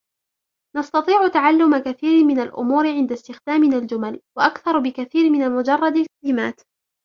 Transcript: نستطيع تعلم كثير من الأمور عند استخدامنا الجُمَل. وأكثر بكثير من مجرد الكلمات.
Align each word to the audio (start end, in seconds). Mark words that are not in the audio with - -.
نستطيع 0.77 1.27
تعلم 1.27 1.77
كثير 1.77 2.23
من 2.25 2.39
الأمور 2.39 2.87
عند 2.87 3.11
استخدامنا 3.11 3.77
الجُمَل. 3.77 4.21
وأكثر 4.37 4.79
بكثير 4.79 5.29
من 5.29 5.51
مجرد 5.51 5.95
الكلمات. 5.97 6.61